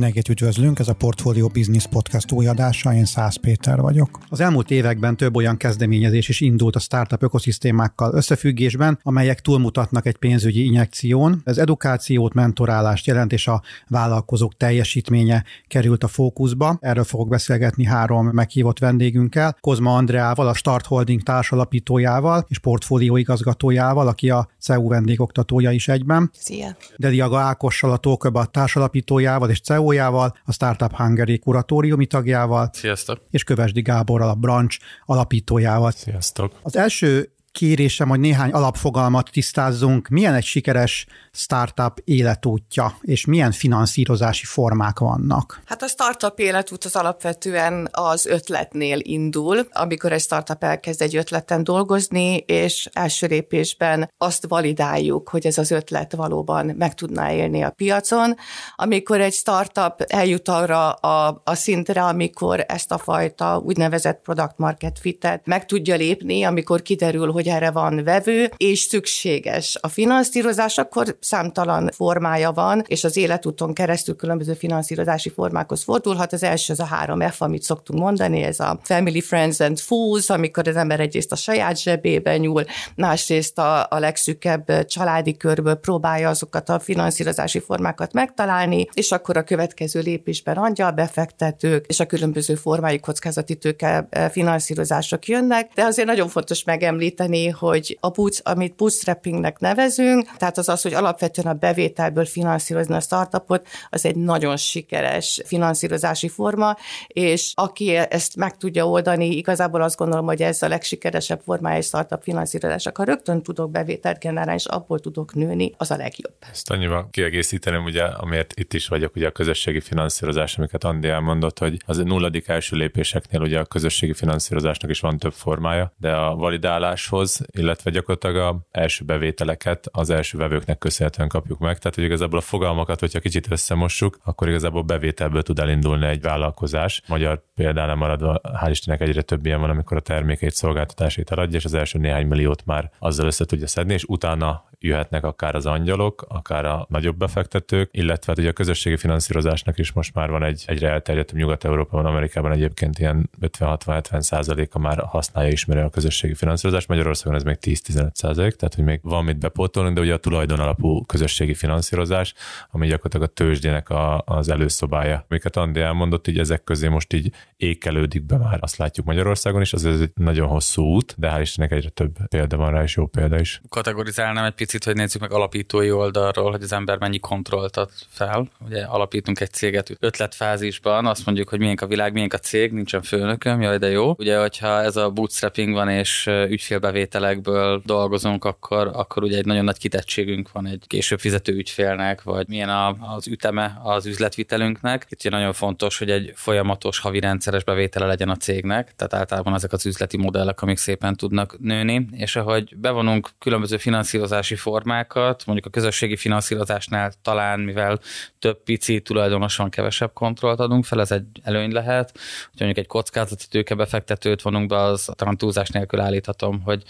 [0.00, 4.18] Mindenkit üdvözlünk, ez a Portfolio Business Podcast új adása, én Szász Péter vagyok.
[4.28, 10.16] Az elmúlt években több olyan kezdeményezés is indult a startup ökoszisztémákkal összefüggésben, amelyek túlmutatnak egy
[10.16, 11.40] pénzügyi injekción.
[11.44, 16.76] Ez edukációt, mentorálást jelent, és a vállalkozók teljesítménye került a fókuszba.
[16.80, 24.08] Erről fogok beszélgetni három meghívott vendégünkkel, Kozma Andreával, a Start Holding társalapítójával és portfólió igazgatójával,
[24.08, 26.30] aki a CEU vendégoktatója is egyben.
[26.38, 26.76] Szia!
[26.96, 33.20] Deliaga Ákossal, a Tóköba társalapítójával és CEU CEO-jával, a Startup Hungary kuratóriumi tagjával, Sziasztok!
[33.30, 35.90] és Kövesdi Gáborral, a Branch alapítójával.
[35.90, 36.52] Sziasztok!
[36.62, 40.08] Az első kérésem, hogy néhány alapfogalmat tisztázzunk.
[40.08, 45.60] Milyen egy sikeres startup életútja, és milyen finanszírozási formák vannak?
[45.64, 51.64] Hát a startup életút az alapvetően az ötletnél indul, amikor egy startup elkezd egy ötleten
[51.64, 57.70] dolgozni, és első lépésben azt validáljuk, hogy ez az ötlet valóban meg tudná élni a
[57.70, 58.34] piacon.
[58.76, 64.98] Amikor egy startup eljut arra a, a szintre, amikor ezt a fajta úgynevezett product market
[64.98, 71.16] fitet meg tudja lépni, amikor kiderül, hogy erre van vevő, és szükséges a finanszírozás, akkor
[71.20, 76.32] számtalan formája van, és az életúton keresztül különböző finanszírozási formákhoz fordulhat.
[76.32, 80.30] Az első az a három F, amit szoktunk mondani, ez a Family, Friends and Fools,
[80.30, 82.64] amikor az ember egyrészt a saját zsebébe nyúl,
[82.96, 89.42] másrészt a, a legszűkebb családi körből próbálja azokat a finanszírozási formákat megtalálni, és akkor a
[89.42, 96.08] következő lépésben angyal befektetők, és a különböző formájú kockázati tőke eh, finanszírozások jönnek, de azért
[96.08, 101.58] nagyon fontos megemlíteni, hogy a boots, amit bootstrappingnek nevezünk, tehát az az, hogy alapvetően a
[101.58, 108.88] bevételből finanszírozni a startupot, az egy nagyon sikeres finanszírozási forma, és aki ezt meg tudja
[108.88, 112.96] oldani, igazából azt gondolom, hogy ez a legsikeresebb formája egy startup finanszírozásnak.
[112.96, 116.32] Ha rögtön tudok bevételt generálni, és abból tudok nőni, az a legjobb.
[116.50, 121.58] Ezt annyiban kiegészíteném, ugye, amiért itt is vagyok, ugye a közösségi finanszírozás, amiket Andi elmondott,
[121.58, 126.34] hogy az nulladik első lépéseknél ugye a közösségi finanszírozásnak is van több formája, de a
[126.34, 127.19] validáláshoz,
[127.50, 131.78] illetve gyakorlatilag a első bevételeket az első vevőknek köszönhetően kapjuk meg.
[131.78, 137.02] Tehát, hogy igazából a fogalmakat, hogyha kicsit összemossuk, akkor igazából bevételből tud elindulni egy vállalkozás.
[137.08, 141.64] Magyar példánál maradva, hál' Istennek egyre több ilyen van, amikor a termékeit, szolgáltatásait eladja, és
[141.64, 146.24] az első néhány milliót már azzal össze tudja szedni, és utána jöhetnek akár az angyalok,
[146.28, 150.64] akár a nagyobb befektetők, illetve hát ugye a közösségi finanszírozásnak is most már van egy
[150.66, 156.88] egyre elterjedtebb Nyugat-Európában, Amerikában egyébként ilyen 50-60-70 százaléka már használja, ismeri a közösségi finanszírozást.
[156.88, 160.60] Magyarországon ez még 10-15 százalék, tehát hogy még van mit bepótolni, de ugye a tulajdon
[160.60, 162.34] alapú közösségi finanszírozás,
[162.70, 165.24] ami gyakorlatilag a tőzsdének a, az előszobája.
[165.28, 169.72] Amiket Andi elmondott, így ezek közé most így ékelődik be már, azt látjuk Magyarországon is,
[169.72, 173.06] az egy nagyon hosszú út, de hál' Istennek egyre több példa van rá, és jó
[173.06, 173.60] példa is.
[173.68, 178.48] Kategorizálnám egy picit, hogy nézzük meg alapítói oldalról, hogy az ember mennyi kontrollt ad fel.
[178.66, 183.02] Ugye alapítunk egy céget ötletfázisban, azt mondjuk, hogy milyen a világ, milyen a cég, nincsen
[183.02, 184.14] főnököm, jaj, de jó.
[184.18, 189.78] Ugye, hogyha ez a bootstrapping van és ügyfélbevételekből dolgozunk, akkor, akkor ugye egy nagyon nagy
[189.78, 195.06] kitettségünk van egy később fizető ügyfélnek, vagy milyen a, az üteme az üzletvitelünknek.
[195.08, 197.18] Itt ugye nagyon fontos, hogy egy folyamatos havi
[197.50, 202.06] rendszeres bevétele legyen a cégnek, tehát általában ezek az üzleti modellek, amik szépen tudnak nőni,
[202.12, 207.98] és ahogy bevonunk különböző finanszírozási formákat, mondjuk a közösségi finanszírozásnál talán, mivel
[208.38, 212.10] több pici tulajdonosan kevesebb kontrollt adunk fel, ez egy előny lehet.
[212.50, 216.82] Hogy mondjuk egy kockázati tőkebefektetőt vonunk be, az talán túlzás nélkül állíthatom, hogy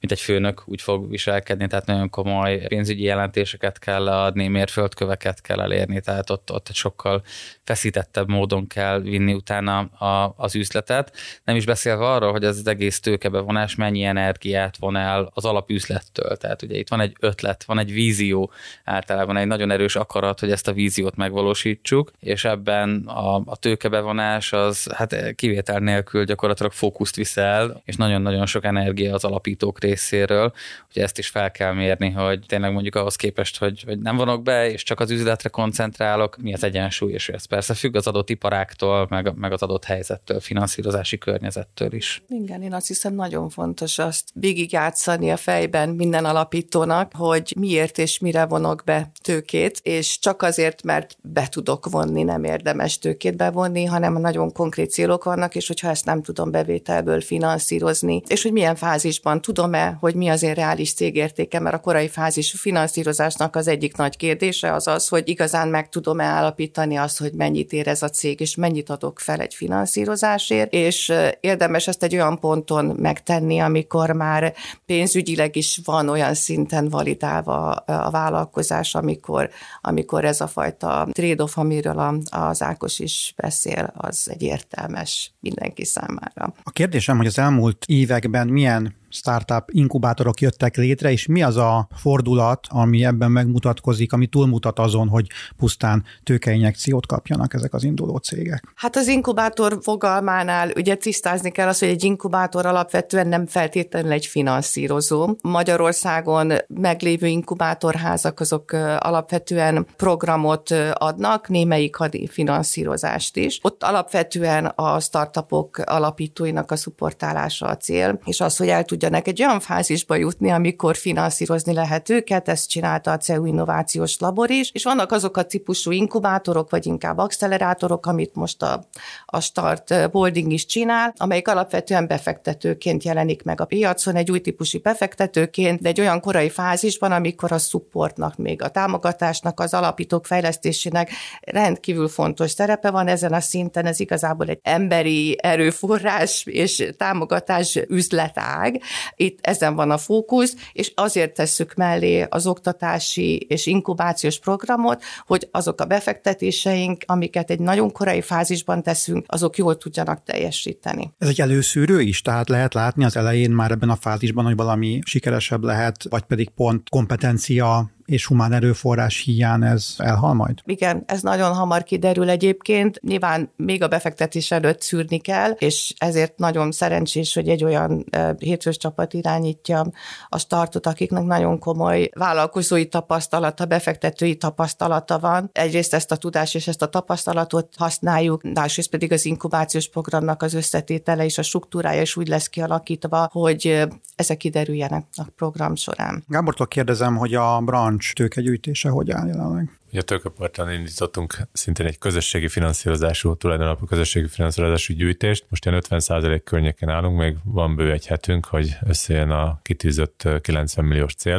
[0.00, 5.60] mint egy főnök úgy fog viselkedni, tehát nagyon komoly pénzügyi jelentéseket kell adni, mérföldköveket kell
[5.60, 7.22] elérni, tehát ott, ott sokkal
[7.64, 10.05] feszítettebb módon kell vinni utána a,
[10.36, 11.16] az üzletet.
[11.44, 16.36] Nem is beszélve arról, hogy ez az egész tőkebevonás mennyi energiát von el az alapüzlettől.
[16.36, 18.50] Tehát ugye itt van egy ötlet, van egy vízió,
[18.84, 24.52] általában egy nagyon erős akarat, hogy ezt a víziót megvalósítsuk, és ebben a, a tőkebevonás
[24.52, 30.52] az hát kivétel nélkül gyakorlatilag fókuszt viszel, és nagyon-nagyon sok energia az alapítók részéről,
[30.92, 34.42] hogy ezt is fel kell mérni, hogy tényleg mondjuk ahhoz képest, hogy, hogy nem vonok
[34.42, 38.30] be, és csak az üzletre koncentrálok, mi az egyensúly, és ez persze függ az adott
[38.30, 42.22] iparáktól, meg, meg az adott helyzettől, finanszírozási környezettől is.
[42.28, 48.18] Igen, én azt hiszem nagyon fontos azt végigjátszani a fejben minden alapítónak, hogy miért és
[48.18, 53.84] mire vonok be tőkét, és csak azért, mert be tudok vonni, nem érdemes tőkét bevonni,
[53.84, 58.76] hanem nagyon konkrét célok vannak, és hogyha ezt nem tudom bevételből finanszírozni, és hogy milyen
[58.76, 63.96] fázisban tudom-e, hogy mi az én reális cégértéke, mert a korai fázis finanszírozásnak az egyik
[63.96, 68.08] nagy kérdése az az, hogy igazán meg tudom-e állapítani azt, hogy mennyit ér ez a
[68.08, 69.54] cég, és mennyit adok fel egy
[69.86, 74.54] finanszírozásért, és érdemes ezt egy olyan ponton megtenni, amikor már
[74.86, 79.50] pénzügyileg is van olyan szinten validálva a vállalkozás, amikor,
[79.80, 86.52] amikor ez a fajta trade-off, amiről az Ákos is beszél, az egy értelmes mindenki számára.
[86.62, 91.88] A kérdésem, hogy az elmúlt években milyen startup inkubátorok jöttek létre, és mi az a
[91.96, 95.26] fordulat, ami ebben megmutatkozik, ami túlmutat azon, hogy
[95.56, 98.72] pusztán tőkeinjekciót kapjanak ezek az induló cégek?
[98.74, 104.26] Hát az inkubátor fogalmánál ugye tisztázni kell az, hogy egy inkubátor alapvetően nem feltétlenül egy
[104.26, 105.36] finanszírozó.
[105.42, 113.58] Magyarországon meglévő inkubátorházak azok alapvetően programot adnak, némelyik ad finanszírozást is.
[113.62, 119.28] Ott alapvetően a startupok alapítóinak a szuportálása a cél, és az, hogy el tudja tudjanak
[119.28, 124.70] egy olyan fázisba jutni, amikor finanszírozni lehet őket, ezt csinálta a CEU Innovációs Labor is,
[124.72, 128.88] és vannak azok a típusú inkubátorok, vagy inkább accelerátorok, amit most a,
[129.26, 134.78] a Start Boarding is csinál, amelyik alapvetően befektetőként jelenik meg a piacon, egy új típusú
[134.82, 141.10] befektetőként, de egy olyan korai fázisban, amikor a supportnak, még a támogatásnak, az alapítók fejlesztésének
[141.40, 148.80] rendkívül fontos szerepe van ezen a szinten, ez igazából egy emberi erőforrás és támogatás üzletág,
[149.16, 155.48] itt ezen van a fókusz, és azért tesszük mellé az oktatási és inkubációs programot, hogy
[155.50, 161.14] azok a befektetéseink, amiket egy nagyon korai fázisban teszünk, azok jól tudjanak teljesíteni.
[161.18, 164.98] Ez egy előszűrő is, tehát lehet látni az elején már ebben a fázisban, hogy valami
[165.04, 170.58] sikeresebb lehet, vagy pedig pont kompetencia és humán erőforrás hiány ez elhal majd?
[170.64, 173.00] Igen, ez nagyon hamar kiderül egyébként.
[173.02, 178.04] Nyilván még a befektetés előtt szűrni kell, és ezért nagyon szerencsés, hogy egy olyan
[178.38, 179.90] hétfős csapat irányítja
[180.28, 185.50] a startot, akiknek nagyon komoly vállalkozói tapasztalata, befektetői tapasztalata van.
[185.52, 190.54] Egyrészt ezt a tudás és ezt a tapasztalatot használjuk, másrészt pedig az inkubációs programnak az
[190.54, 193.86] összetétele és a struktúrája is úgy lesz kialakítva, hogy
[194.16, 196.24] ezek kiderüljenek a program során.
[196.28, 199.78] Gábortól kérdezem, hogy a branch brancs tőkegyűjtése hogy áll jelenleg?
[199.92, 205.46] A tőkeparton indítottunk szintén egy közösségi finanszírozású, tulajdonalapú közösségi finanszírozású gyűjtést.
[205.48, 210.84] Most ilyen 50% környéken állunk, még van bő egy hetünk, hogy összejön a kitűzött 90
[210.84, 211.38] milliós cél,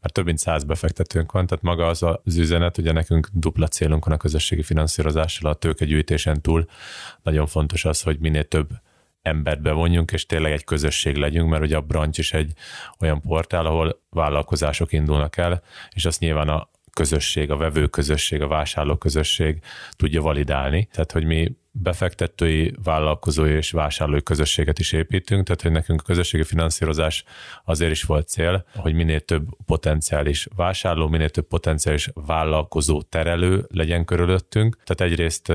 [0.00, 4.04] mert több mint 100 befektetőnk van, tehát maga az az üzenet, ugye nekünk dupla célunk
[4.04, 6.66] van a közösségi finanszírozással, a tőkegyűjtésen túl.
[7.22, 8.68] Nagyon fontos az, hogy minél több
[9.24, 12.52] embert bevonjunk, és tényleg egy közösség legyünk, mert ugye a branch is egy
[13.00, 18.46] olyan portál, ahol vállalkozások indulnak el, és azt nyilván a közösség, a vevő közösség, a
[18.46, 19.62] vásárló közösség
[19.96, 20.88] tudja validálni.
[20.92, 26.44] Tehát, hogy mi befektetői, vállalkozói és vásárlói közösséget is építünk, tehát hogy nekünk a közösségi
[26.44, 27.24] finanszírozás
[27.64, 34.04] azért is volt cél, hogy minél több potenciális vásárló, minél több potenciális vállalkozó terelő legyen
[34.04, 34.76] körülöttünk.
[34.84, 35.48] Tehát egyrészt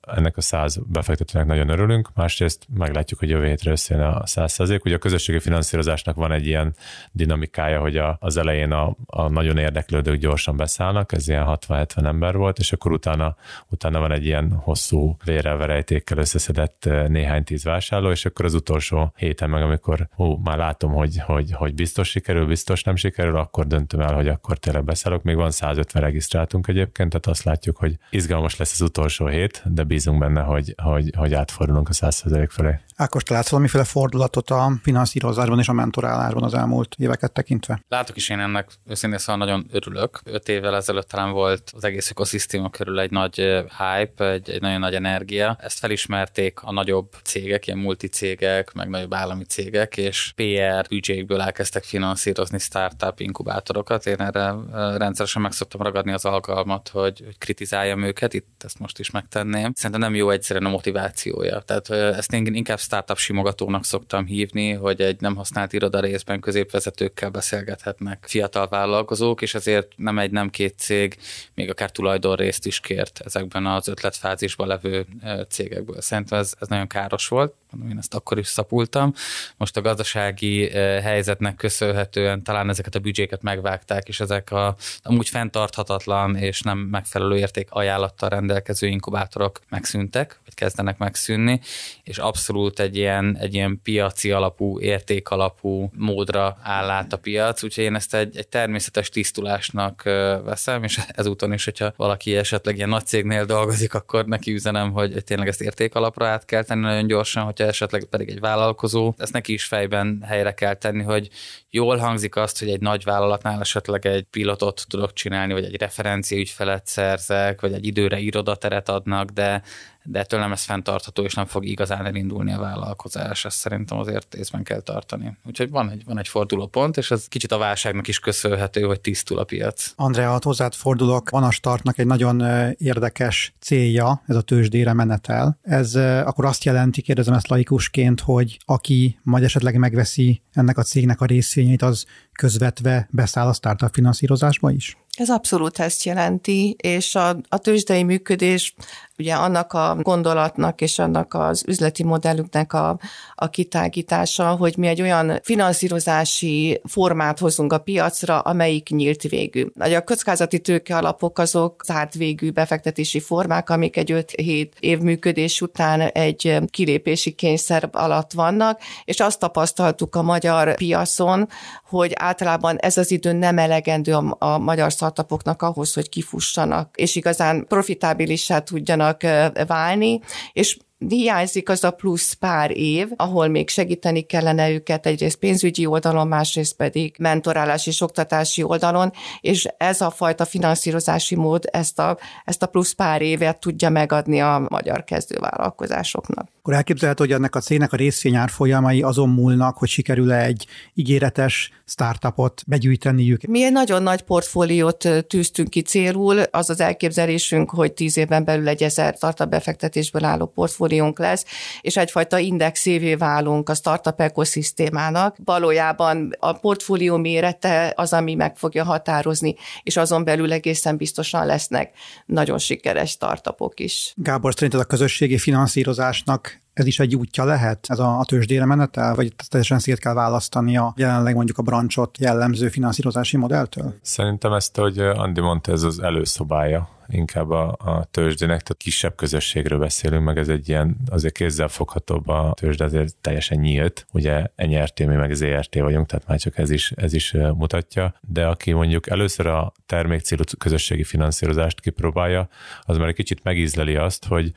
[0.00, 4.84] ennek a száz befektetőnek nagyon örülünk, másrészt meglátjuk, hogy jövő hétre összejön a száz százalék.
[4.84, 6.74] Ugye a közösségi finanszírozásnak van egy ilyen
[7.12, 12.58] dinamikája, hogy az elején a, a nagyon érdeklődők gyorsan beszállnak, ez ilyen 60-70 ember volt,
[12.58, 13.36] és akkor utána,
[13.68, 18.54] utána van egy ilyen hosszú vére verejtékkel összeszedett eh, néhány tíz vásárló, és akkor az
[18.54, 23.36] utolsó héten meg, amikor hú, már látom, hogy, hogy, hogy biztos sikerül, biztos nem sikerül,
[23.36, 25.22] akkor döntöm el, hogy akkor tényleg beszállok.
[25.22, 29.82] Még van 150 regisztráltunk egyébként, tehát azt látjuk, hogy izgalmas lesz az utolsó hét, de
[29.82, 32.78] bízunk benne, hogy, hogy, hogy átfordulunk a 100% felé.
[32.96, 37.82] Ákos, te látsz valamiféle fordulatot a finanszírozásban és a mentorálásban az elmúlt éveket tekintve?
[37.88, 40.20] Látok is én ennek, őszintén szóval nagyon örülök.
[40.24, 44.60] Öt évvel ezelőtt talán volt az egész ökoszisztéma körül egy nagy eh, hype, egy, egy
[44.60, 50.32] nagyon nagy energia, ezt felismerték a nagyobb cégek, ilyen multicégek, meg nagyobb állami cégek, és
[50.36, 54.06] PR büdzsékből elkezdtek finanszírozni startup inkubátorokat.
[54.06, 54.54] Én erre
[54.96, 59.72] rendszeresen meg szoktam ragadni az alkalmat, hogy, hogy kritizáljam őket, itt ezt most is megtenném.
[59.74, 61.60] Szerintem nem jó egyszerűen a motivációja.
[61.60, 67.30] Tehát ezt én inkább startup simogatónak szoktam hívni, hogy egy nem használt iroda részben középvezetőkkel
[67.30, 71.18] beszélgethetnek fiatal vállalkozók, és ezért nem egy, nem két cég,
[71.54, 75.06] még akár tulajdonrészt is kért ezekben az ötletfázisban levő
[75.44, 76.00] cégekből.
[76.00, 79.12] Szerintem ez, ez nagyon káros volt, mondom, én ezt akkor is szapultam.
[79.56, 80.68] Most a gazdasági
[81.02, 87.36] helyzetnek köszönhetően talán ezeket a büdzséket megvágták, és ezek a amúgy fenntarthatatlan és nem megfelelő
[87.36, 91.60] érték ajánlattal rendelkező inkubátorok megszűntek, vagy kezdenek megszűnni,
[92.02, 97.62] és abszolút egy ilyen, egy ilyen piaci alapú, érték alapú módra áll át a piac,
[97.62, 100.02] úgyhogy én ezt egy, egy természetes tisztulásnak
[100.44, 105.21] veszem, és ezúton is, hogyha valaki esetleg ilyen nagy cégnél dolgozik, akkor neki üzenem, hogy
[105.24, 109.32] tényleg ezt érték alapra át kell tenni nagyon gyorsan, hogyha esetleg pedig egy vállalkozó, ezt
[109.32, 111.28] neki is fejben helyre kell tenni, hogy
[111.70, 116.38] jól hangzik azt, hogy egy nagy vállalatnál esetleg egy pilotot tudok csinálni, vagy egy referencia
[116.38, 119.62] ügyfelet szerzek, vagy egy időre irodateret adnak, de
[120.04, 123.44] de ettől nem lesz fenntartható, és nem fog igazán elindulni a vállalkozás.
[123.44, 125.36] Ezt szerintem azért észben kell tartani.
[125.46, 129.38] Úgyhogy van egy, van egy fordulópont, és ez kicsit a válságnak is köszönhető, hogy tisztul
[129.38, 129.92] a piac.
[129.96, 132.40] Andrea, hozzád fordulok, van a startnak egy nagyon
[132.78, 135.58] érdekes célja, ez a tőzsdére menetel.
[135.62, 141.20] Ez akkor azt jelenti, kérdezem ezt laikusként, hogy aki majd esetleg megveszi ennek a cégnek
[141.20, 144.96] a részvényeit, az közvetve beszáll a startup finanszírozásba is?
[145.18, 148.74] Ez abszolút ezt jelenti, és a, a tőzsdei működés
[149.18, 152.98] ugye annak a gondolatnak és annak az üzleti modellünknek a,
[153.34, 159.66] a kitágítása, hogy mi egy olyan finanszírozási formát hozunk a piacra, amelyik nyílt végű.
[159.78, 166.00] A kockázati tőke alapok azok zárt végű befektetési formák, amik egy 5-7 év működés után
[166.00, 171.48] egy kilépési kényszer alatt vannak, és azt tapasztaltuk a magyar piacon,
[171.88, 177.16] hogy általában ez az idő nem elegendő a, a magyar startupoknak ahhoz, hogy kifussanak, és
[177.16, 179.22] igazán profitábilissá tudjanak
[179.66, 180.20] válni,
[180.52, 180.78] és
[181.08, 186.76] hiányzik az a plusz pár év, ahol még segíteni kellene őket egyrészt pénzügyi oldalon, másrészt
[186.76, 192.66] pedig mentorálás és oktatási oldalon, és ez a fajta finanszírozási mód ezt a, ezt a
[192.66, 196.48] plusz pár évet tudja megadni a magyar kezdővállalkozásoknak.
[196.64, 201.70] Akkor elképzelhető, hogy ennek a cégnek a részvényár folyamai azon múlnak, hogy sikerül-e egy ígéretes
[201.86, 203.42] startupot begyűjteniük.
[203.42, 208.68] Mi egy nagyon nagy portfóliót tűztünk ki célul, az az elképzelésünk, hogy tíz évben belül
[208.68, 211.44] egy ezer startup befektetésből álló portfólió portfóliónk lesz,
[211.80, 215.36] és egyfajta indexévé válunk a startup ekoszisztémának.
[215.44, 221.92] Valójában a portfólió mérete az, ami meg fogja határozni, és azon belül egészen biztosan lesznek
[222.26, 224.12] nagyon sikeres startupok is.
[224.16, 229.14] Gábor, szerinted a közösségi finanszírozásnak ez is egy útja lehet, ez a, a tőzsdére menetel,
[229.14, 233.94] vagy teljesen szét kell választani a jelenleg mondjuk a brancsot jellemző finanszírozási modelltől?
[234.02, 239.78] Szerintem ezt, hogy Andi mondta, ez az előszobája inkább a, a tőzsdének, tehát kisebb közösségről
[239.78, 244.06] beszélünk, meg ez egy ilyen azért kézzel foghatóbb a tőzsde, azért teljesen nyílt.
[244.12, 248.46] Ugye NRT, mi meg ZRT vagyunk, tehát már csak ez is, ez is mutatja, de
[248.46, 252.48] aki mondjuk először a termékcélú közösségi finanszírozást kipróbálja,
[252.82, 254.52] az már egy kicsit megízleli azt, hogy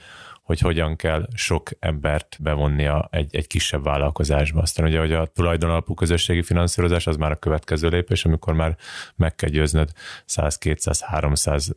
[0.46, 4.62] hogy hogyan kell sok embert bevonnia egy, egy kisebb vállalkozásba.
[4.62, 8.78] Aztán ugye, hogy a tulajdonalapú közösségi finanszírozás az már a következő lépés, amikor már
[9.16, 9.92] meg kell győznöd
[10.25, 11.75] 100, 200, 300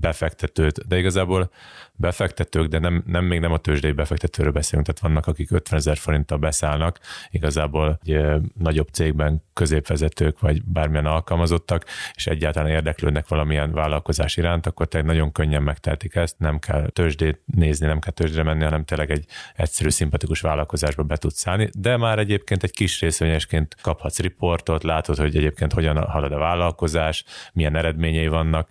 [0.00, 1.50] befektetőt, de igazából
[1.94, 5.96] befektetők, de nem, nem még nem a tőzsdei befektetőről beszélünk, tehát vannak, akik 50 ezer
[5.96, 6.98] forinttal beszállnak,
[7.30, 8.24] igazából egy
[8.58, 11.84] nagyobb cégben középvezetők vagy bármilyen alkalmazottak,
[12.14, 17.40] és egyáltalán érdeklődnek valamilyen vállalkozás iránt, akkor tényleg nagyon könnyen megtehetik ezt, nem kell tőzsdét
[17.44, 21.96] nézni, nem kell tőzsdére menni, hanem tényleg egy egyszerű, szimpatikus vállalkozásba be tudsz szállni, de
[21.96, 27.76] már egyébként egy kis részvényesként kaphatsz riportot, látod, hogy egyébként hogyan halad a vállalkozás, milyen
[27.76, 28.68] eredményei vannak,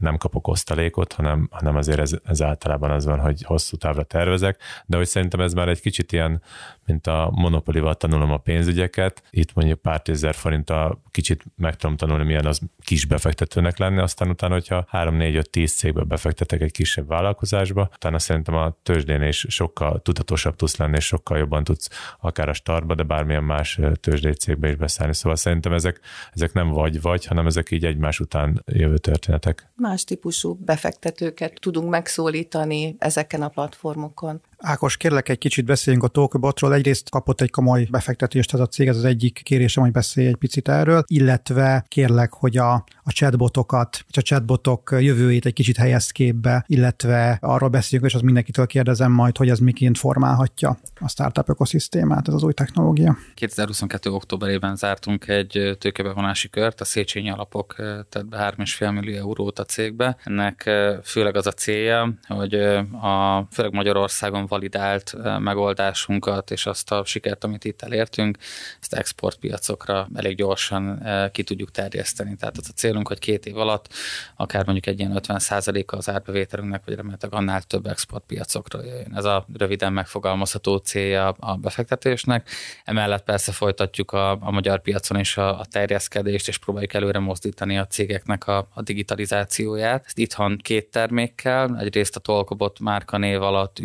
[0.00, 4.60] nem kapok osztalékot, hanem, hanem azért ez, ez általában az van, hogy hosszú távra tervezek,
[4.86, 6.42] de hogy szerintem ez már egy kicsit ilyen,
[6.86, 12.24] mint a monopolival tanulom a pénzügyeket, itt mondjuk pár tízezer forinttal kicsit meg tudom tanulni,
[12.24, 16.72] milyen az kis befektetőnek lenni, aztán utána, hogyha 3, 4, 5, 10 cégbe befektetek egy
[16.72, 21.88] kisebb vállalkozásba, utána szerintem a tőzsdén is sokkal tudatosabb tudsz lenni, és sokkal jobban tudsz
[22.20, 25.14] akár a startba, de bármilyen más tőzsdei cégbe is beszállni.
[25.14, 26.00] Szóval szerintem ezek,
[26.32, 32.96] ezek nem vagy-vagy, hanem ezek így egymás után jövő történetek más típusú befektetőket tudunk megszólítani
[32.98, 34.40] ezeken a platformokon.
[34.58, 36.74] Ákos, kérlek egy kicsit beszéljünk a Talkbotról.
[36.74, 40.36] Egyrészt kapott egy komoly befektetést ez a cég, ez az egyik kérésem, hogy beszélj egy
[40.36, 46.64] picit erről, illetve kérlek, hogy a, a chatbotokat, a chatbotok jövőjét egy kicsit helyez képbe,
[46.66, 52.28] illetve arról beszéljünk, és az mindenkitől kérdezem majd, hogy ez miként formálhatja a startup ökoszisztémát,
[52.28, 53.16] ez az új technológia.
[53.34, 54.10] 2022.
[54.10, 57.74] októberében zártunk egy tőkebevonási kört, a Széchenyi alapok
[58.08, 60.16] tett be 3,5 millió eurót a cégbe.
[60.24, 60.70] Ennek
[61.02, 62.54] főleg az a célja, hogy
[63.02, 68.38] a főleg Magyarországon piacon validált megoldásunkat, és azt a sikert, amit itt elértünk,
[68.80, 72.36] ezt exportpiacokra elég gyorsan ki tudjuk terjeszteni.
[72.36, 73.88] Tehát az a célunk, hogy két év alatt
[74.36, 79.16] akár mondjuk egy ilyen 50%-a az árbevételünknek, vagy remélhetőleg annál több exportpiacokra jöjjön.
[79.16, 82.48] Ez a röviden megfogalmazható célja a befektetésnek.
[82.84, 87.78] Emellett persze folytatjuk a, a magyar piacon is a, a terjeszkedést, és próbáljuk előre mozdítani
[87.78, 90.04] a cégeknek a, a digitalizációját.
[90.06, 93.78] Ezt itthon két termékkel, egyrészt a Tolkobot márkanév alatt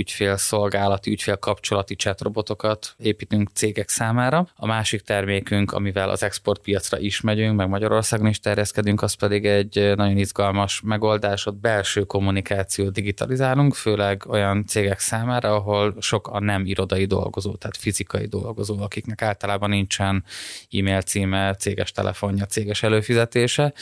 [0.49, 4.47] ügyfélszolgálati, ügyfélkapcsolati chatrobotokat építünk cégek számára.
[4.55, 9.93] A másik termékünk, amivel az exportpiacra is megyünk, meg Magyarországon is terjeszkedünk, az pedig egy
[9.95, 16.65] nagyon izgalmas megoldás, ott belső kommunikációt digitalizálunk, főleg olyan cégek számára, ahol sok a nem
[16.65, 20.23] irodai dolgozó, tehát fizikai dolgozó, akiknek általában nincsen
[20.71, 23.73] e-mail címe, céges telefonja, céges előfizetése,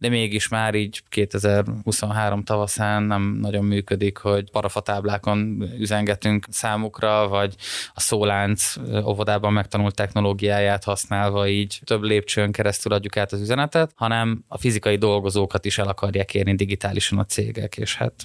[0.00, 7.54] de mégis már így 2023 tavaszán nem nagyon működik, hogy parafatáblákon üzengetünk számukra, vagy
[7.94, 14.44] a szólánc óvodában megtanult technológiáját használva így több lépcsőn keresztül adjuk át az üzenetet, hanem
[14.48, 18.24] a fizikai dolgozókat is el akarják érni digitálisan a cégek, és hát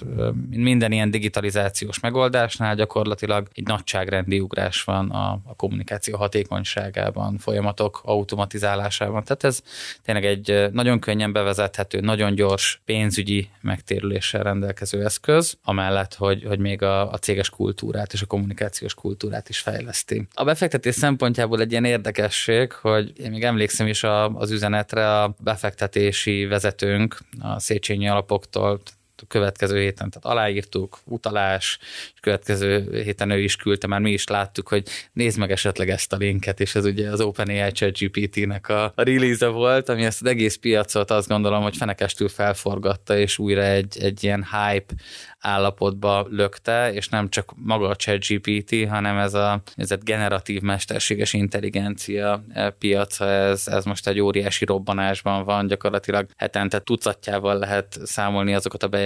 [0.50, 9.24] minden ilyen digitalizációs megoldásnál gyakorlatilag egy nagyságrendi ugrás van a, a kommunikáció hatékonyságában, folyamatok automatizálásában.
[9.24, 9.62] Tehát ez
[10.02, 16.58] tényleg egy nagyon könnyen bevezet bevezethető, nagyon gyors pénzügyi megtérüléssel rendelkező eszköz, amellett, hogy, hogy
[16.58, 20.26] még a, a céges kultúrát és a kommunikációs kultúrát is fejleszti.
[20.34, 25.34] A befektetés szempontjából egy ilyen érdekesség, hogy én még emlékszem is a, az üzenetre a
[25.40, 28.80] befektetési vezetőnk a Széchenyi alapoktól,
[29.22, 31.78] a következő héten, tehát aláírtuk, utalás,
[32.14, 36.12] és következő héten ő is küldte, már mi is láttuk, hogy nézd meg esetleg ezt
[36.12, 40.28] a linket, és ez ugye az OpenAI ChatGPT-nek a, a release volt, ami ezt az
[40.28, 44.94] egész piacot azt gondolom, hogy fenekestül felforgatta, és újra egy, egy ilyen hype
[45.38, 51.32] állapotba lökte, és nem csak maga a ChatGPT, hanem ez a, ez a generatív mesterséges
[51.32, 58.54] intelligencia e, piaca, ez, ez most egy óriási robbanásban van, gyakorlatilag hetente tucatjával lehet számolni
[58.54, 59.05] azokat a bejelentéseket,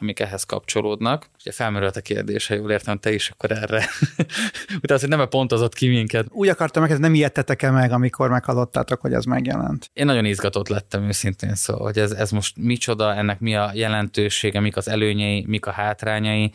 [0.00, 1.26] amik ehhez kapcsolódnak.
[1.40, 3.88] Ugye felmerült a kérdés, ha jól értem, te is akkor erre.
[4.82, 6.26] Utána, hogy nem pontozott ki minket.
[6.30, 9.90] Úgy akartam meg, ez nem ijedtetek-e meg, amikor meghallottátok, hogy ez megjelent?
[9.92, 14.60] Én nagyon izgatott lettem őszintén, szóval, hogy ez, ez most micsoda, ennek mi a jelentősége,
[14.60, 16.52] mik az előnyei, előnyei, mik a hátrányai.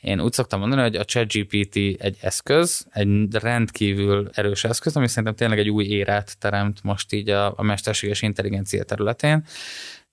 [0.00, 5.34] Én úgy szoktam mondani, hogy a ChatGPT egy eszköz, egy rendkívül erős eszköz, ami szerintem
[5.34, 9.44] tényleg egy új érát teremt most így a, a mesterséges intelligencia területén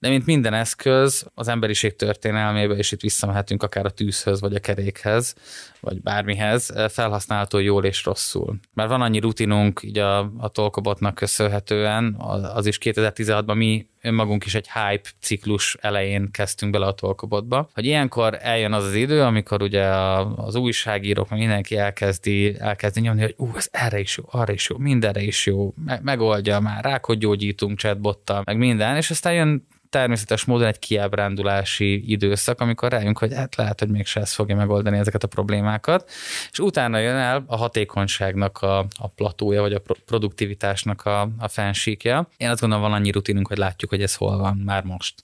[0.03, 4.59] de mint minden eszköz, az emberiség történelmébe, és itt visszamehetünk akár a tűzhöz, vagy a
[4.59, 5.35] kerékhez,
[5.79, 8.55] vagy bármihez, felhasználható jól és rosszul.
[8.73, 12.15] Mert van annyi rutinunk így a, a Tolkobotnak köszönhetően,
[12.53, 17.85] az is 2016-ban mi önmagunk is egy hype ciklus elején kezdtünk bele a Tolkobotba, hogy
[17.85, 19.85] ilyenkor eljön az az idő, amikor ugye
[20.35, 24.77] az újságírók, mindenki elkezdi, elkezdi nyomni, hogy ú, ez erre is jó, arra is jó,
[24.77, 30.67] mindenre is jó, megoldja már, rákot gyógyítunk chatbottal, meg minden, és aztán jön természetes módon
[30.67, 35.27] egy kiábrándulási időszak, amikor rájunk, hogy hát lehet, hogy mégse ez fogja megoldani ezeket a
[35.27, 36.09] problémákat,
[36.51, 42.27] és utána jön el a hatékonyságnak a, a platója, vagy a produktivitásnak a, a fensíkja.
[42.37, 45.23] Én azt gondolom, van annyi rutinunk, hogy látjuk, hogy ez hol van már most.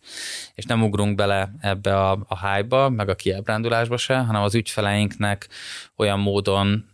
[0.56, 5.48] És nem ugrunk bele ebbe a, a hype-ba, meg a kiábrándulásba se, hanem az ügyfeleinknek
[5.96, 6.89] olyan módon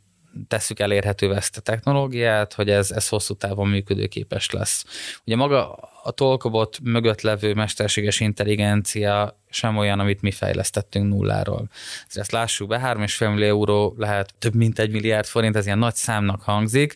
[0.47, 4.85] tesszük elérhetővé ezt a technológiát, hogy ez, ez hosszú távon működőképes lesz.
[5.25, 11.69] Ugye maga a Tolkobot mögött levő mesterséges intelligencia sem olyan, amit mi fejlesztettünk nulláról.
[12.07, 15.95] Ezt lássuk be, 3,5 millió euró lehet több mint egy milliárd forint, ez ilyen nagy
[15.95, 16.95] számnak hangzik,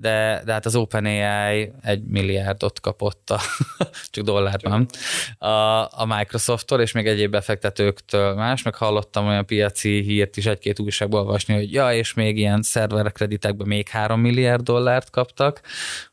[0.00, 3.40] de, de hát az OpenAI egy milliárdot kapott, a,
[4.10, 4.86] csak dollárban,
[5.38, 5.48] a,
[6.00, 11.20] a Microsofttól, és még egyéb befektetőktől más, meg hallottam olyan piaci hírt is egy-két újságból
[11.20, 15.60] olvasni, hogy ja, és még ilyen szerverkreditekben még 3 milliárd dollárt kaptak,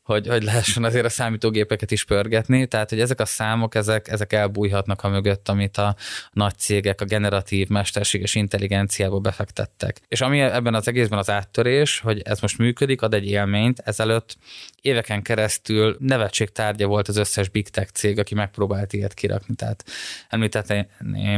[0.06, 4.32] hogy, hogy lehessen azért a számítógépeket is pörgetni, tehát hogy ezek a számok, ezek, ezek
[4.32, 5.96] elbújhatnak a mögött, amit a
[6.32, 10.00] nagy cégek a generatív mesterséges intelligenciába befektettek.
[10.08, 14.36] És ami ebben az egészben az áttörés, hogy ez most működik, ad egy élményt, ezelőtt
[14.80, 19.54] éveken keresztül nevetség tárgya volt az összes big tech cég, aki megpróbált ilyet kirakni.
[19.54, 19.84] Tehát
[20.28, 20.86] említettem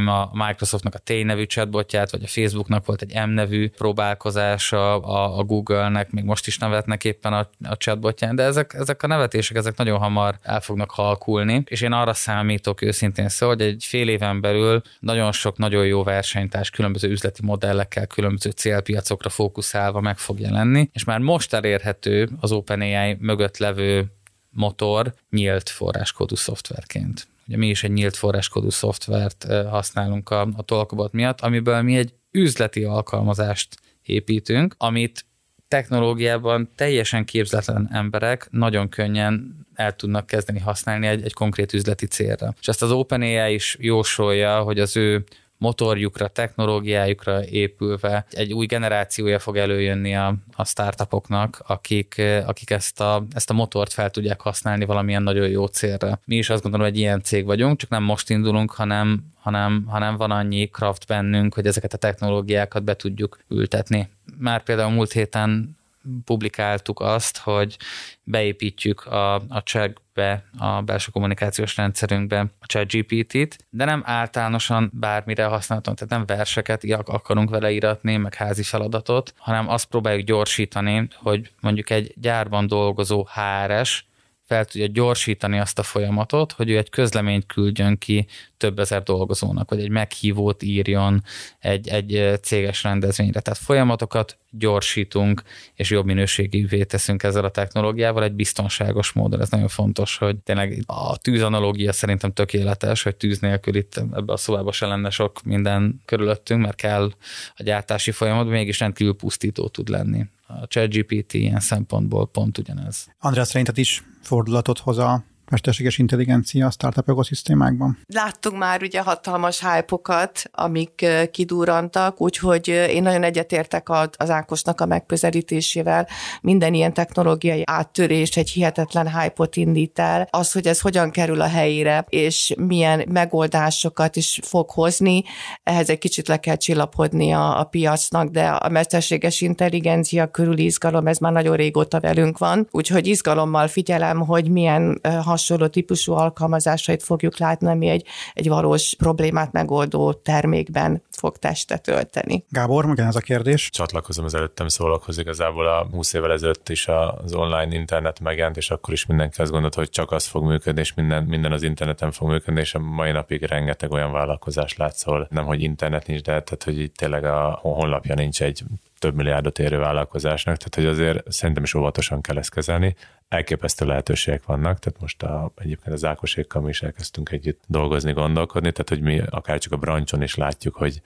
[0.07, 5.39] a Microsoftnak a T nevű chatbotját, vagy a Facebooknak volt egy M nevű próbálkozása, a,
[5.39, 9.57] a Google-nek még most is nevetnek éppen a, a chatbotján, de ezek, ezek a nevetések,
[9.57, 14.09] ezek nagyon hamar el fognak halkulni, és én arra számítok őszintén szó, hogy egy fél
[14.09, 20.41] éven belül nagyon sok nagyon jó versenytárs különböző üzleti modellekkel, különböző célpiacokra fókuszálva meg fog
[20.41, 24.07] jelenni, és már most elérhető az OpenAI mögött levő
[24.51, 27.27] motor nyílt forráskódú szoftverként.
[27.47, 32.13] Ugye mi is egy nyílt forráskódú szoftvert használunk a, a Tolkobot miatt, amiből mi egy
[32.31, 35.25] üzleti alkalmazást építünk, amit
[35.69, 42.55] technológiában teljesen képzetlen emberek nagyon könnyen el tudnak kezdeni használni egy, egy konkrét üzleti célra.
[42.61, 45.25] És ezt az OpenAI is jósolja, hogy az ő
[45.59, 53.27] motorjukra, technológiájukra épülve egy új generációja fog előjönni a, a startupoknak, akik, akik ezt, a,
[53.33, 56.21] ezt a motort fel tudják használni valamilyen nagyon jó célra.
[56.25, 60.17] Mi is azt gondolom, hogy ilyen cég vagyunk, csak nem most indulunk, hanem, hanem, hanem
[60.17, 64.09] van annyi kraft bennünk, hogy ezeket a technológiákat be tudjuk ültetni.
[64.39, 65.78] Már például múlt héten
[66.25, 67.77] publikáltuk azt, hogy
[68.23, 75.45] beépítjük a, a chatbe, a belső kommunikációs rendszerünkbe a chat GPT-t, de nem általánosan bármire
[75.45, 81.51] használhatunk, tehát nem verseket akarunk vele íratni, meg házi feladatot, hanem azt próbáljuk gyorsítani, hogy
[81.61, 84.07] mondjuk egy gyárban dolgozó HRS
[84.49, 89.71] fel tudja gyorsítani azt a folyamatot, hogy ő egy közleményt küldjön ki több ezer dolgozónak,
[89.71, 91.23] vagy egy meghívót írjon
[91.59, 93.41] egy, egy céges rendezvényre.
[93.41, 95.43] Tehát folyamatokat gyorsítunk,
[95.75, 99.41] és jobb minőségűvé teszünk ezzel a technológiával egy biztonságos módon.
[99.41, 104.37] Ez nagyon fontos, hogy tényleg a tűzanalógia szerintem tökéletes, hogy tűz nélkül itt ebbe a
[104.37, 107.13] szobába se lenne sok minden körülöttünk, mert kell
[107.57, 110.27] a gyártási folyamat, mégis rendkívül pusztító tud lenni.
[110.51, 113.07] A ChatGPT ilyen szempontból pont ugyanez.
[113.19, 117.99] András, szerinted is fordulatot hoz a mesterséges intelligencia a startup ökoszisztémákban?
[118.07, 126.09] Láttunk már ugye hatalmas hype amik kidúrantak, úgyhogy én nagyon egyetértek az Ákosnak a megközelítésével.
[126.41, 130.27] Minden ilyen technológiai áttörés egy hihetetlen hype-ot indít el.
[130.31, 135.23] Az, hogy ez hogyan kerül a helyére, és milyen megoldásokat is fog hozni,
[135.63, 141.07] ehhez egy kicsit le kell csillapodni a, a piacnak, de a mesterséges intelligencia körül izgalom,
[141.07, 145.01] ez már nagyon régóta velünk van, úgyhogy izgalommal figyelem, hogy milyen
[145.39, 152.45] hasonló típusú alkalmazásait fogjuk látni, ami egy, egy valós problémát megoldó termékben fog testet ölteni.
[152.49, 153.71] Gábor, ez a kérdés.
[153.71, 158.71] Csatlakozom az előttem szólókhoz, igazából a 20 évvel ezelőtt is az online internet megjelent, és
[158.71, 162.13] akkor is mindenki azt gondolt, hogy csak az fog működni, és minden, minden az interneten
[162.13, 166.43] fog működni, és a mai napig rengeteg olyan vállalkozás látsz, nem hogy internet nincs, de
[166.43, 168.63] tehát, hogy itt tényleg a honlapja nincs egy
[168.99, 172.97] több milliárdot érő vállalkozásnak, tehát hogy azért szerintem is óvatosan kell ezt kezelni.
[173.29, 178.73] Elképesztő lehetőségek vannak, tehát most a, egyébként az Ákosékkal mi is elkezdtünk együtt dolgozni, gondolkodni,
[178.73, 181.01] tehát hogy mi akár csak a brancson is látjuk, hogy,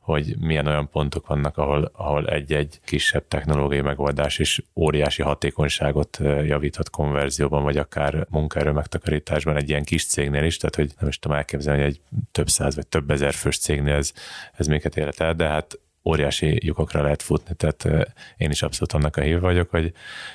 [0.00, 6.90] hogy milyen olyan pontok vannak, ahol, ahol egy-egy kisebb technológiai megoldás is óriási hatékonyságot javíthat
[6.90, 11.36] konverzióban, vagy akár munkaerő megtakarításban egy ilyen kis cégnél is, tehát hogy nem is tudom
[11.36, 12.00] elképzelni, hogy egy
[12.32, 14.12] több száz vagy több ezer fős cégnél ez,
[14.52, 19.16] ez minket élet el, de hát óriási lyukokra lehet futni, tehát én is abszolút annak
[19.16, 19.92] a hív vagyok, hogy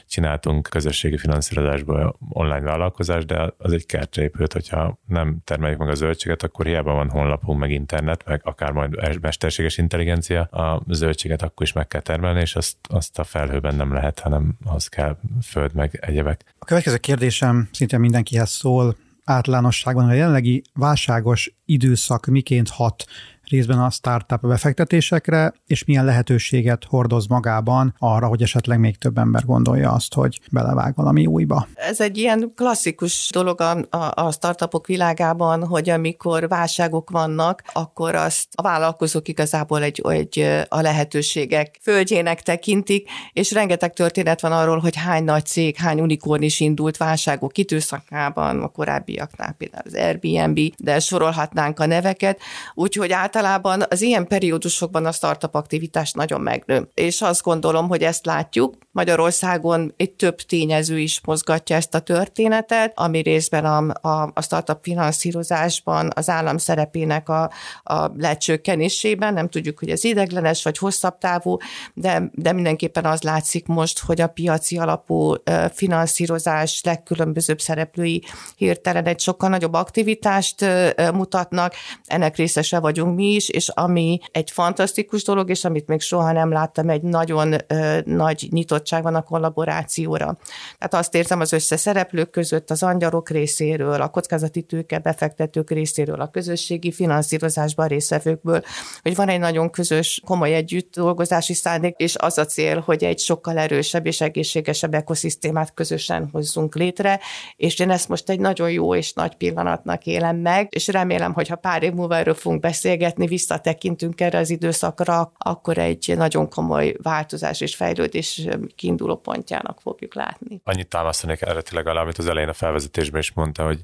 [0.07, 5.95] csináltunk közösségi finanszírozásból online vállalkozást, de az egy kertre épült, hogyha nem termeljük meg a
[5.95, 11.65] zöldséget, akkor hiába van honlapunk, meg internet, meg akár majd mesterséges intelligencia, a zöldséget akkor
[11.65, 15.73] is meg kell termelni, és azt, azt a felhőben nem lehet, hanem az kell föld,
[15.73, 16.55] meg egyebek.
[16.59, 18.95] A következő kérdésem szinte mindenkihez szól,
[19.29, 23.05] általánosságban a jelenlegi válságos időszak miként hat
[23.49, 29.45] részben a startup befektetésekre, és milyen lehetőséget hordoz magában arra, hogy esetleg még több ember
[29.45, 31.67] gondolja azt, hogy belevág valami újba.
[31.73, 33.77] Ez egy ilyen klasszikus dolog a,
[34.11, 40.81] a, startupok világában, hogy amikor válságok vannak, akkor azt a vállalkozók igazából egy, egy a
[40.81, 46.59] lehetőségek földjének tekintik, és rengeteg történet van arról, hogy hány nagy cég, hány unikorn is
[46.59, 52.39] indult válságok időszakában, a korábbiaknál például az Airbnb, de sorolhatnánk a neveket,
[52.73, 56.89] úgyhogy általában általában az ilyen periódusokban a startup aktivitás nagyon megnő.
[56.93, 58.77] És azt gondolom, hogy ezt látjuk.
[58.91, 64.79] Magyarországon egy több tényező is mozgatja ezt a történetet, ami részben a, a, a startup
[64.81, 67.51] finanszírozásban az állam szerepének a,
[67.83, 71.57] a lecsökkenésében, nem tudjuk, hogy ez ideglenes vagy hosszabb távú,
[71.93, 75.33] de, de mindenképpen az látszik most, hogy a piaci alapú
[75.73, 78.23] finanszírozás legkülönbözőbb szereplői
[78.55, 80.65] hirtelen egy sokkal nagyobb aktivitást
[81.13, 81.73] mutatnak,
[82.05, 86.51] ennek részese vagyunk mi is, és ami egy fantasztikus dolog, és amit még soha nem
[86.51, 90.37] láttam, egy nagyon ö, nagy nyitottság van a kollaborációra.
[90.77, 96.29] Tehát azt érzem az összeszereplők között, az angyalok részéről, a kockázati tőke befektetők részéről, a
[96.29, 98.61] közösségi finanszírozásban részvevőkből,
[99.01, 103.19] hogy van egy nagyon közös, komoly együtt dolgozási szándék, és az a cél, hogy egy
[103.19, 107.19] sokkal erősebb és egészségesebb ekoszisztémát közösen hozzunk létre,
[107.55, 111.47] és én ezt most egy nagyon jó és nagy pillanatnak élem meg, és remélem, hogy
[111.47, 116.49] ha pár év múlva erről fogunk beszélgetni, beszélgetni, visszatekintünk erre az időszakra, akkor egy nagyon
[116.49, 120.61] komoly változás és fejlődés kiinduló pontjának fogjuk látni.
[120.63, 123.83] Annyit támasztanék erre tényleg alá, amit az elején a felvezetésben is mondta, hogy,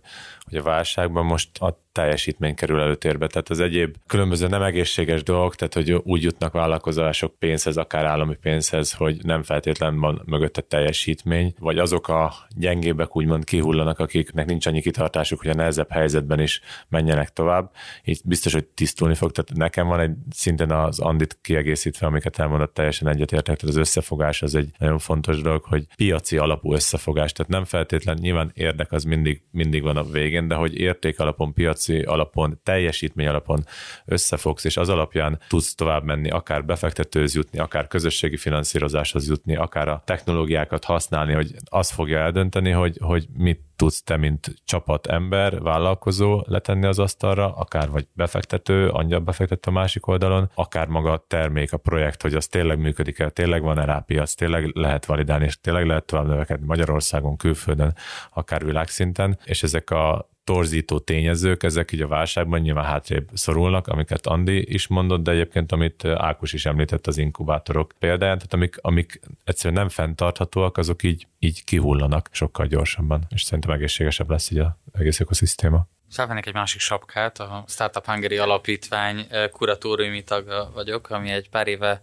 [0.49, 3.27] hogy a válságban most a teljesítmény kerül előtérbe.
[3.27, 8.35] Tehát az egyéb különböző nem egészséges dolgok, tehát hogy úgy jutnak vállalkozások pénzhez, akár állami
[8.35, 14.65] pénzhez, hogy nem feltétlenül van mögötte teljesítmény, vagy azok a gyengébbek úgymond kihullanak, akiknek nincs
[14.65, 17.71] annyi kitartásuk, hogy a nehezebb helyzetben is menjenek tovább.
[18.03, 19.32] Így biztos, hogy tisztulni fog.
[19.32, 23.58] Tehát nekem van egy szinten az Andit kiegészítve, amiket elmondott, teljesen egyetértek.
[23.58, 27.32] Tehát az összefogás az egy nagyon fontos dolog, hogy piaci alapú összefogás.
[27.32, 31.54] Tehát nem feltétlen, nyilván érdek az mindig, mindig van a végén, de hogy érték alapon,
[31.54, 33.65] piaci alapon, teljesítmény alapon
[34.06, 39.88] összefogsz, és az alapján tudsz tovább menni, akár befektetőhöz jutni, akár közösségi finanszírozáshoz jutni, akár
[39.88, 45.61] a technológiákat használni, hogy az fogja eldönteni, hogy, hogy mit tudsz te, mint csapat ember,
[45.61, 51.25] vállalkozó letenni az asztalra, akár vagy befektető, angyal befektető a másik oldalon, akár maga a
[51.27, 55.45] termék, a projekt, hogy az tényleg működik el, tényleg van erre piac, tényleg lehet validálni,
[55.45, 57.95] és tényleg lehet tovább növekedni Magyarországon, külföldön,
[58.33, 64.27] akár világszinten, és ezek a torzító tényezők, ezek így a válságban nyilván hátrébb szorulnak, amiket
[64.27, 69.19] Andi is mondott, de egyébként amit Ákos is említett az inkubátorok példáján, tehát amik, amik
[69.43, 74.69] egyszerűen nem fenntarthatóak, azok így, így kihullanak sokkal gyorsabban, és szerintem egészségesebb lesz így az
[74.93, 75.88] egész ökoszisztéma.
[76.10, 82.01] Felvennék egy másik sapkát, a Startup Hungary Alapítvány kuratóriumi tag vagyok, ami egy pár éve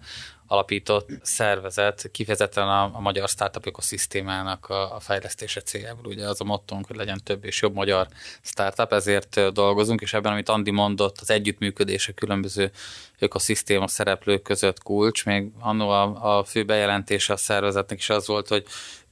[0.52, 6.06] alapított szervezet kifejezetten a, a magyar startup ökoszisztémának a, a fejlesztése céljából.
[6.06, 8.06] Ugye az a mottónk, hogy legyen több és jobb magyar
[8.42, 12.70] startup, ezért dolgozunk, és ebben, amit Andi mondott, az együttműködés a különböző
[13.18, 15.24] ökoszisztéma szereplők között kulcs.
[15.24, 18.66] Még annó a, a fő bejelentése a szervezetnek is az volt, hogy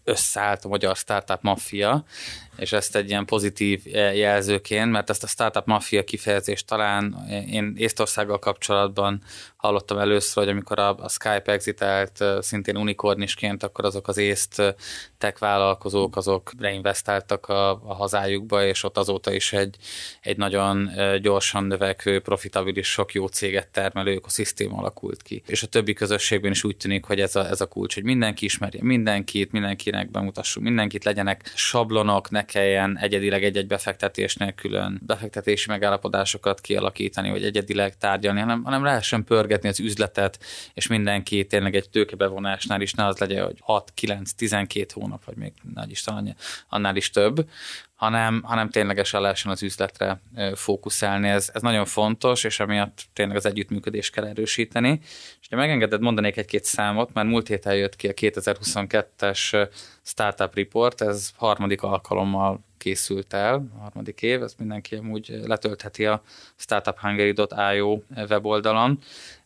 [0.05, 2.05] összeállt a magyar startup maffia,
[2.61, 3.83] és ezt egy ilyen pozitív
[4.15, 7.17] jelzőként, mert ezt a startup maffia kifejezést talán
[7.51, 9.23] én Észtországgal kapcsolatban
[9.57, 14.63] hallottam először, hogy amikor a, a Skype exitelt szintén unikornisként, akkor azok az észt
[15.19, 19.77] tech vállalkozók, azok reinvestáltak a, a hazájukba, és ott azóta is egy,
[20.21, 25.43] egy nagyon gyorsan növekvő, profitabilis, sok jó céget termelő ökoszisztéma alakult ki.
[25.47, 28.45] És a többi közösségben is úgy tűnik, hogy ez a, ez a kulcs, hogy mindenki
[28.45, 36.61] ismerje mindenkit, mindenkinek bemutassuk mindenkit, legyenek sablonok, ne kelljen egyedileg egy-egy befektetésnél külön befektetési megállapodásokat
[36.61, 40.39] kialakítani, vagy egyedileg tárgyalni, hanem, hanem lehessen pörgetni az üzletet,
[40.75, 45.37] és mindenki tényleg egy tőkebevonásnál is ne az legyen, hogy 6, 9, 12 hónap, vagy
[45.37, 46.37] még nagy Isten
[46.69, 47.47] annál is több,
[48.01, 50.21] hanem, hanem ténylegesen lehessen az üzletre
[50.55, 51.29] fókuszálni.
[51.29, 55.01] Ez, ez nagyon fontos, és emiatt tényleg az együttműködést kell erősíteni.
[55.41, 59.69] És ha megengeded, mondanék egy-két számot, mert múlt héten jött ki a 2022-es
[60.03, 66.23] Startup Report, ez harmadik alkalommal készült el, harmadik év, ezt mindenki amúgy letöltheti a
[66.57, 68.99] startuphungary.io weboldalon.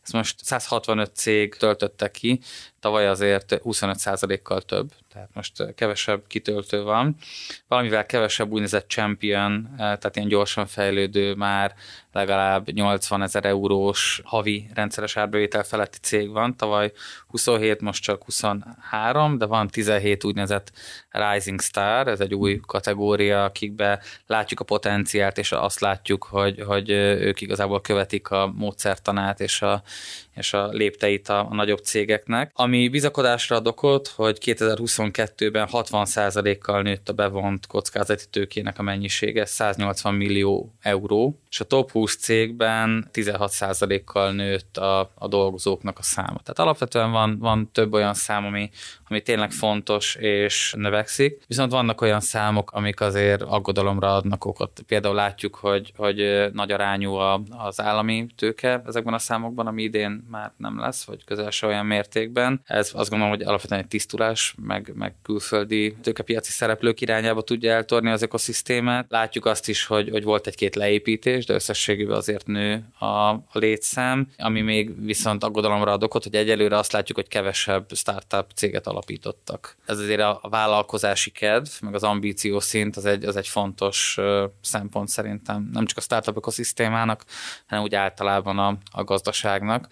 [0.03, 2.39] Ez most 165 cég töltötte ki,
[2.79, 7.15] tavaly azért 25%-kal több, tehát most kevesebb kitöltő van.
[7.67, 11.75] Valamivel kevesebb úgynevezett champion, tehát ilyen gyorsan fejlődő már
[12.15, 16.57] legalább 80 ezer eurós havi rendszeres árbevétel feletti cég van.
[16.57, 16.91] Tavaly
[17.27, 20.71] 27, most csak 23, de van 17 úgynevezett
[21.09, 26.89] Rising Star, ez egy új kategória, akikbe látjuk a potenciált, és azt látjuk, hogy, hogy
[26.89, 29.83] ők igazából követik a módszertanát és a,
[30.35, 32.51] és a lépteit a, a nagyobb cégeknek.
[32.53, 34.37] Ami bizakodásra ad okot, hogy
[35.13, 41.91] 2022-ben 60%-kal nőtt a bevont kockázati tőkének a mennyisége, 180 millió euró, és a top
[41.91, 46.39] 20 cégben 16%-kal nőtt a, a dolgozóknak a száma.
[46.43, 48.69] Tehát alapvetően van, van több olyan szám, ami,
[49.07, 54.83] ami tényleg fontos és növekszik, viszont vannak olyan számok, amik azért aggodalomra adnak okot.
[54.87, 57.13] Például látjuk, hogy, hogy nagy arányú
[57.57, 61.85] az állami tőke ezekben a számokban, ami idén már nem lesz, vagy közel se olyan
[61.85, 62.61] mértékben.
[62.65, 68.09] Ez azt gondolom, hogy alapvetően egy tisztulás, meg, meg külföldi tőkepiaci szereplők irányába tudja eltorni
[68.09, 69.05] az ökoszisztémát.
[69.09, 74.27] Látjuk azt is, hogy, hogy volt egy-két leépítés, de összességében azért nő a, a létszám,
[74.37, 79.77] ami még viszont aggodalomra ad okot, hogy egyelőre azt látjuk, hogy kevesebb startup céget alapítottak.
[79.85, 84.17] Ez azért a vállalkozási kedv, meg az ambíció szint az egy, az egy fontos
[84.61, 87.23] szempont szerintem, nem csak a startup ökoszisztémának,
[87.67, 89.87] hanem úgy általában a, a gazdaságnak.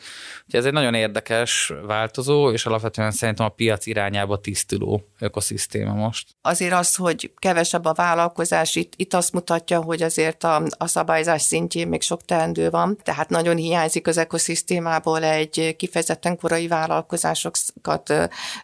[0.46, 6.27] Úgyhogy ez egy nagyon érdekes változó, és alapvetően szerintem a piac irányába tisztuló ökoszisztéma most.
[6.41, 11.41] Azért az, hogy kevesebb a vállalkozás, itt, itt azt mutatja, hogy azért a, a szabályzás
[11.41, 18.13] szintjén még sok teendő van, tehát nagyon hiányzik az ökoszisztémából egy kifejezetten korai vállalkozásokat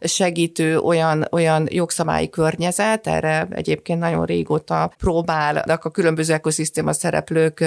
[0.02, 7.66] segítő olyan, olyan jogszabályi környezet, erre egyébként nagyon régóta próbálnak a különböző ekoszisztéma szereplők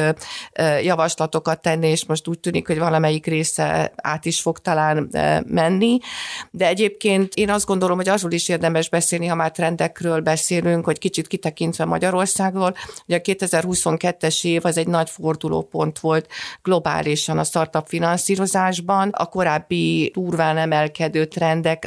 [0.83, 5.09] javaslatokat tenni, és most úgy tűnik, hogy valamelyik része át is fog talán
[5.47, 5.99] menni.
[6.51, 10.99] De egyébként én azt gondolom, hogy azról is érdemes beszélni, ha már trendekről beszélünk, hogy
[10.99, 12.75] kicsit kitekintve Magyarországról,
[13.07, 16.27] hogy a 2022-es év az egy nagy fordulópont volt
[16.63, 19.09] globálisan a startup finanszírozásban.
[19.13, 21.85] A korábbi durván emelkedő trendek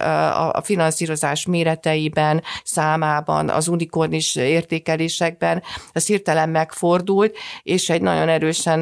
[0.52, 8.82] a finanszírozás méreteiben, számában, az unikornis értékelésekben, az hirtelen megfordult, és egy nagyon erősen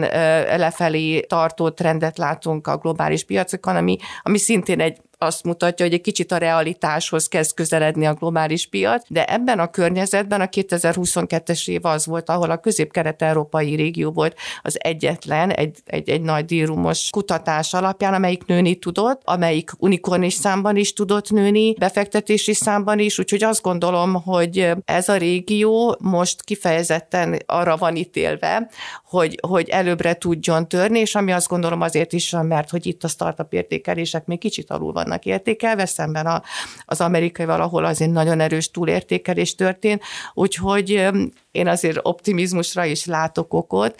[0.58, 6.02] lefelé tartó trendet látunk a globális piacokon, ami, ami szintén egy azt mutatja, hogy egy
[6.02, 11.86] kicsit a realitáshoz kezd közeledni a globális piac, de ebben a környezetben a 2022-es év
[11.86, 17.74] az volt, ahol a közép-kelet-európai régió volt az egyetlen, egy, egy, egy nagy dírumos kutatás
[17.74, 23.62] alapján, amelyik nőni tudott, amelyik unikornis számban is tudott nőni, befektetési számban is, úgyhogy azt
[23.62, 28.70] gondolom, hogy ez a régió most kifejezetten arra van ítélve,
[29.06, 33.08] hogy, hogy előbbre tudjon törni, és ami azt gondolom azért is, mert hogy itt a
[33.08, 36.44] startup értékelések még kicsit alul vannak vannak értékelve, szemben a,
[36.86, 41.10] az amerikaival, ahol azért nagyon erős túlértékelés történt, úgyhogy
[41.52, 44.00] én azért optimizmusra is látok okot.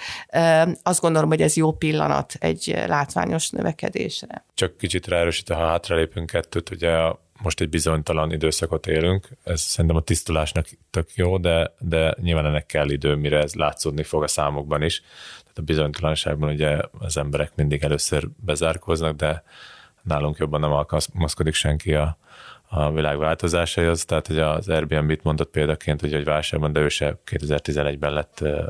[0.84, 4.46] Azt gondolom, hogy ez jó pillanat egy látványos növekedésre.
[4.54, 6.92] Csak kicsit ráerősítve, ha hátralépünk kettőt, ugye
[7.42, 12.66] most egy bizonytalan időszakot élünk, ez szerintem a tisztulásnak tök jó, de, de nyilván ennek
[12.66, 15.02] kell idő, mire ez látszódni fog a számokban is.
[15.42, 19.44] Tehát a bizonytalanságban ugye az emberek mindig először bezárkóznak, de
[20.04, 22.18] nálunk jobban nem alkalmazkodik senki a,
[22.76, 27.20] a világ változásaihoz, tehát hogy az Airbnb-t mondott példaként, hogy egy válságban, de ő se
[27.32, 28.66] 2011-ben lett uh,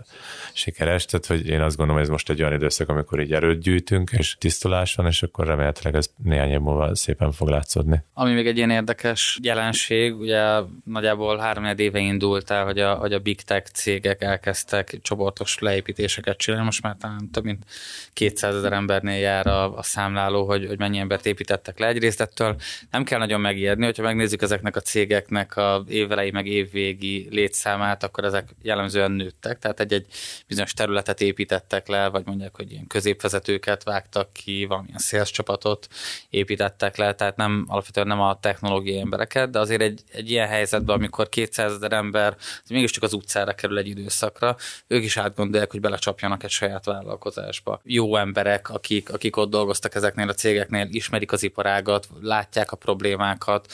[0.53, 3.59] sikeres, tehát hogy én azt gondolom, hogy ez most egy olyan időszak, amikor így erőt
[3.59, 8.03] gyűjtünk, és tisztulás van, és akkor remélhetőleg ez néhány év múlva szépen fog látszódni.
[8.13, 13.13] Ami még egy ilyen érdekes jelenség, ugye nagyjából három éve indult el, hogy a, hogy
[13.13, 17.65] a big tech cégek elkezdtek csoportos leépítéseket csinálni, most már talán több mint
[18.13, 21.87] 200 ezer embernél jár a, a számláló, hogy, hogy mennyi embert építettek le.
[21.87, 22.55] Egyrészt ettől
[22.91, 28.23] nem kell nagyon megijedni, hogyha megnézzük ezeknek a cégeknek a évelei meg évvégi létszámát, akkor
[28.23, 30.05] ezek jellemzően nőttek, tehát egy-egy
[30.47, 35.87] bizonyos területet építettek le, vagy mondják, hogy ilyen középvezetőket vágtak ki, valamilyen sales csapatot
[36.29, 40.95] építettek le, tehát nem alapvetően nem a technológiai embereket, de azért egy, egy ilyen helyzetben,
[40.95, 42.35] amikor 200 ezer ember
[42.69, 44.55] mégiscsak az utcára kerül egy időszakra,
[44.87, 47.81] ők is átgondolják, hogy belecsapjanak egy saját vállalkozásba.
[47.83, 53.73] Jó emberek, akik, akik ott dolgoztak ezeknél a cégeknél, ismerik az iparágat, látják a problémákat,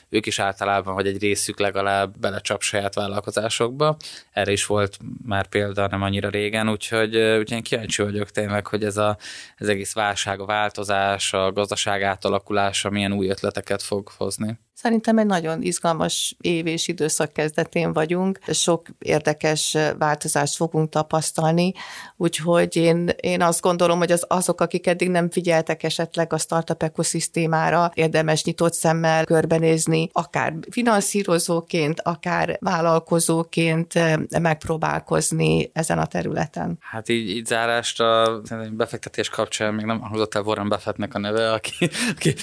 [0.11, 3.97] ők is általában, hogy egy részük legalább belecsap saját vállalkozásokba.
[4.31, 8.83] Erre is volt már példa nem annyira régen, úgyhogy, úgyhogy én kíváncsi vagyok tényleg, hogy
[8.83, 9.17] ez a,
[9.57, 14.59] az egész válság, a változás, a gazdaság átalakulása milyen új ötleteket fog hozni.
[14.81, 18.39] Szerintem egy nagyon izgalmas év és időszak kezdetén vagyunk.
[18.47, 21.73] Sok érdekes változást fogunk tapasztalni,
[22.17, 26.83] úgyhogy én, én azt gondolom, hogy az, azok, akik eddig nem figyeltek esetleg a startup
[26.83, 33.93] ekoszisztémára, érdemes nyitott szemmel körbenézni, akár finanszírozóként, akár vállalkozóként
[34.39, 36.77] megpróbálkozni ezen a területen.
[36.79, 41.89] Hát így, így zárásra befektetés kapcsán még nem hozott el Warren Buffettnek a neve, aki,
[42.15, 42.33] aki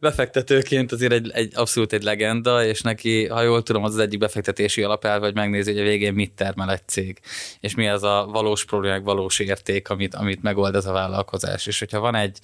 [0.00, 4.18] befektetőként azért egy, egy abszolút egy legenda, és neki, ha jól tudom, az az egyik
[4.18, 7.20] befektetési alapelv, hogy megnézi, hogy a végén mit termel egy cég,
[7.60, 11.66] és mi az a valós problémák, valós érték, amit, amit megold ez a vállalkozás.
[11.66, 12.38] És hogyha van egy,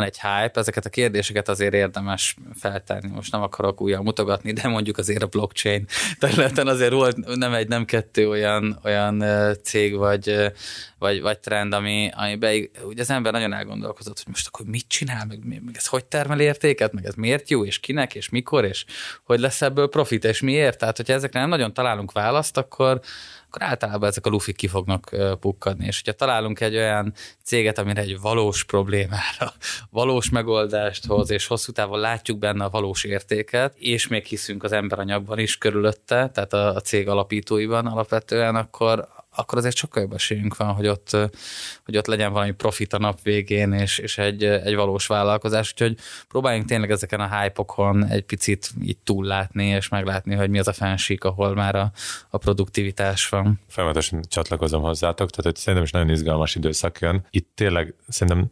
[0.00, 3.08] van egy hype, ezeket a kérdéseket azért érdemes feltenni.
[3.08, 5.86] Most nem akarok újra mutogatni, de mondjuk azért a blockchain
[6.18, 9.24] területen azért volt nem egy, nem kettő olyan, olyan
[9.62, 10.52] cég vagy,
[10.98, 15.26] vagy, vagy trend, ami, be, ugye az ember nagyon elgondolkozott, hogy most akkor mit csinál,
[15.26, 18.84] meg, meg ez hogy termel értéket, meg ez miért jó, és kinek, és mikor, és
[19.24, 20.78] hogy lesz ebből profit, és miért.
[20.78, 23.00] Tehát, hogyha ezekre nem nagyon találunk választ, akkor,
[23.50, 25.10] akkor általában ezek a lufik ki fognak
[25.40, 25.86] pukkadni.
[25.86, 29.52] És hogyha találunk egy olyan céget, amire egy valós problémára,
[29.90, 34.72] valós megoldást hoz, és hosszú távon látjuk benne a valós értéket, és még hiszünk az
[34.72, 39.08] emberanyagban is körülötte, tehát a, a cég alapítóiban alapvetően, akkor,
[39.40, 41.16] akkor azért sokkal jobb esélyünk van, hogy ott,
[41.84, 45.72] hogy ott legyen valami profit a nap végén, és, és egy, egy valós vállalkozás.
[45.72, 45.98] Úgyhogy
[46.28, 47.64] próbáljunk tényleg ezeken a hype
[48.08, 51.92] egy picit így túllátni, és meglátni, hogy mi az a fensík, ahol már a,
[52.30, 53.60] a produktivitás van.
[53.68, 57.26] Folyamatosan csatlakozom hozzátok, tehát hogy szerintem is nagyon izgalmas időszak jön.
[57.30, 58.50] Itt tényleg szerintem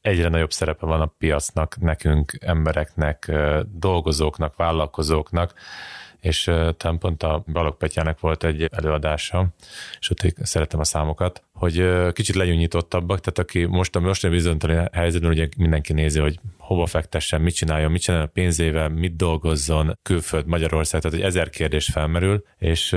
[0.00, 3.32] egyre nagyobb szerepe van a piacnak, nekünk, embereknek,
[3.72, 5.54] dolgozóknak, vállalkozóknak,
[6.26, 9.46] és talán pont a Balog Petyának volt egy előadása,
[10.00, 15.30] és ott szeretem a számokat, hogy kicsit legyűnyítottabbak, tehát aki most a mostani bizonytalan helyzetben
[15.30, 20.46] ugye mindenki nézi, hogy hova fektessen, mit csináljon, mit csináljon a pénzével, mit dolgozzon, külföld,
[20.46, 22.96] Magyarország, tehát egy ezer kérdés felmerül, és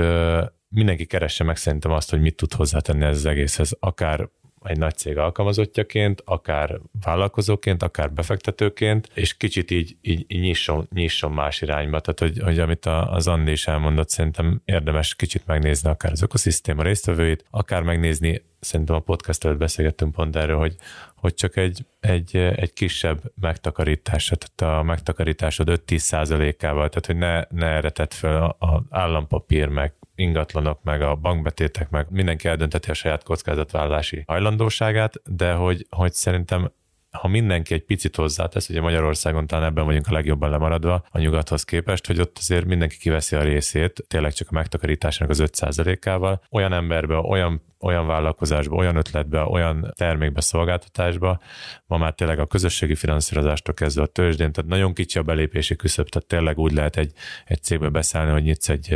[0.68, 4.28] mindenki keresse meg szerintem azt, hogy mit tud hozzátenni ez az egészhez, akár
[4.62, 11.62] egy nagy cég alkalmazottjaként, akár vállalkozóként, akár befektetőként, és kicsit így, így, nyisson, nyisson más
[11.62, 12.00] irányba.
[12.00, 16.82] Tehát, hogy, hogy amit az Andi is elmondott, szerintem érdemes kicsit megnézni akár az ökoszisztéma
[16.82, 20.76] résztvevőit, akár megnézni, szerintem a podcast előtt beszélgettünk pont erről, hogy,
[21.14, 27.60] hogy csak egy, egy, egy kisebb megtakarítás, tehát a megtakarításod 5-10 százalékával, tehát hogy ne,
[27.60, 32.94] ne erre tett fel az állampapír, meg ingatlanok, meg a bankbetétek, meg mindenki eldönteti a
[32.94, 36.70] saját kockázatvállalási hajlandóságát, de hogy, hogy szerintem
[37.10, 41.64] ha mindenki egy picit hozzátesz, ugye Magyarországon talán ebben vagyunk a legjobban lemaradva a nyugathoz
[41.64, 46.72] képest, hogy ott azért mindenki kiveszi a részét, tényleg csak a megtakarításnak az 5%-ával, olyan
[46.72, 51.40] emberbe, olyan olyan vállalkozásba, olyan ötletbe, olyan termékbe, szolgáltatásba,
[51.86, 56.08] ma már tényleg a közösségi finanszírozástól kezdve a tőzsdén, tehát nagyon kicsi a belépési küszöb,
[56.08, 57.12] tehát tényleg úgy lehet egy,
[57.44, 58.94] egy cégbe beszállni, hogy nyitsz egy,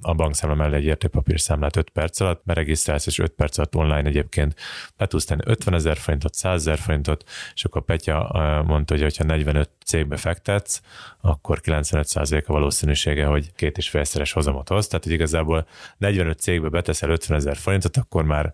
[0.00, 4.54] a bankszámla mellé egy értékpapírszámlát 5 perc alatt, beregisztrálsz, és 5 perc alatt online egyébként
[4.96, 7.24] be tudsz tenni 50 ezer forintot, 100 ezer forintot,
[7.54, 10.80] és akkor Petya mondta, hogy ha 45 cégbe fektetsz,
[11.20, 14.86] akkor 95% a valószínűsége, hogy két és félszeres hozamot hoz.
[14.86, 15.66] Tehát, hogy igazából
[15.96, 18.52] 45 cégbe beteszel 50 ezer forintot, akkor már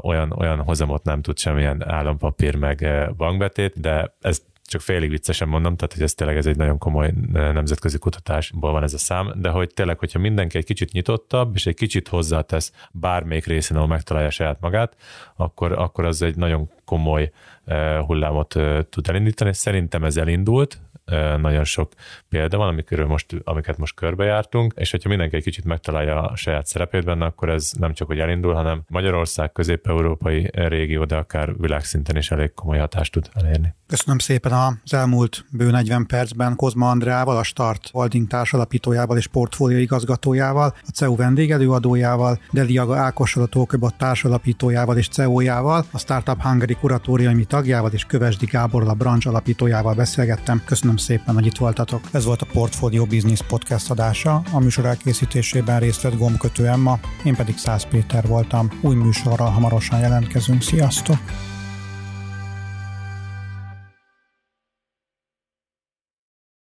[0.00, 5.76] olyan, olyan hozamot nem tud semmilyen állampapír meg bankbetét, de ez csak félig viccesen mondom,
[5.76, 9.48] tehát hogy ez tényleg ez egy nagyon komoly nemzetközi kutatásból van ez a szám, de
[9.48, 14.30] hogy tényleg, hogyha mindenki egy kicsit nyitottabb, és egy kicsit hozzátesz bármelyik részén, ahol megtalálja
[14.30, 14.96] saját magát,
[15.36, 17.30] akkor, akkor az egy nagyon komoly
[18.06, 18.56] hullámot
[18.90, 19.54] tud elindítani.
[19.54, 20.78] Szerintem ez elindult,
[21.40, 21.92] nagyon sok
[22.28, 26.66] példa van, amikről most, amiket most körbejártunk, és hogyha mindenki egy kicsit megtalálja a saját
[26.66, 32.16] szerepét benne, akkor ez nem csak hogy elindul, hanem Magyarország, közép-európai régió, de akár világszinten
[32.16, 33.74] is elég komoly hatást tud elérni.
[33.86, 34.52] Köszönöm szépen
[34.84, 40.90] az elmúlt bő 40 percben Kozma Andreával, a Start Holding társalapítójával és portfólió igazgatójával, a
[40.94, 48.04] CEU vendégelőadójával, Deliaga Ákossal a Tóköbot társalapítójával és CEO-jával, a Startup Hungary kuratóriumi tagjával és
[48.04, 50.62] Kövesdi Gáborral a branch alapítójával beszélgettem.
[50.64, 52.00] Köszönöm szépen, hogy itt voltatok.
[52.12, 54.42] Ez volt a Portfolio Business Podcast adása.
[54.52, 58.68] A műsor elkészítésében részt vett gombkötő Emma, én pedig Száz Péter voltam.
[58.80, 60.62] Új műsorral hamarosan jelentkezünk.
[60.62, 61.53] Sziasztok!